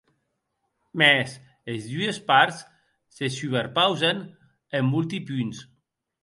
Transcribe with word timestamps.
Mès 1.01 1.35
es 1.73 1.85
dues 1.91 2.19
parts 2.31 2.63
se 3.19 3.29
suberpausen 3.37 4.25
en 4.81 4.91
molti 4.95 5.21
punts. 5.29 5.63